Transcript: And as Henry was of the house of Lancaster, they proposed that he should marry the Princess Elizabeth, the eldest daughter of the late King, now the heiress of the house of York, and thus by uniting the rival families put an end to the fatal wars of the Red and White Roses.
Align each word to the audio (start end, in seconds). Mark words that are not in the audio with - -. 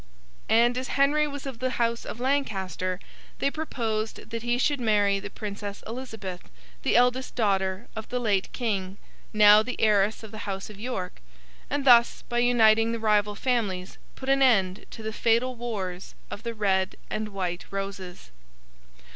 And 0.49 0.79
as 0.79 0.87
Henry 0.97 1.27
was 1.27 1.45
of 1.45 1.59
the 1.59 1.69
house 1.77 2.05
of 2.05 2.19
Lancaster, 2.19 2.99
they 3.37 3.51
proposed 3.51 4.31
that 4.31 4.41
he 4.41 4.57
should 4.57 4.79
marry 4.81 5.19
the 5.19 5.29
Princess 5.29 5.83
Elizabeth, 5.85 6.49
the 6.81 6.95
eldest 6.95 7.35
daughter 7.35 7.87
of 7.95 8.09
the 8.09 8.17
late 8.19 8.51
King, 8.51 8.97
now 9.31 9.61
the 9.61 9.79
heiress 9.79 10.23
of 10.23 10.31
the 10.31 10.39
house 10.49 10.71
of 10.71 10.79
York, 10.79 11.19
and 11.69 11.85
thus 11.85 12.23
by 12.29 12.39
uniting 12.39 12.93
the 12.93 12.99
rival 12.99 13.35
families 13.35 13.99
put 14.15 14.27
an 14.27 14.41
end 14.41 14.87
to 14.89 15.03
the 15.03 15.13
fatal 15.13 15.55
wars 15.55 16.15
of 16.31 16.41
the 16.41 16.55
Red 16.55 16.95
and 17.11 17.29
White 17.29 17.65
Roses. 17.69 18.31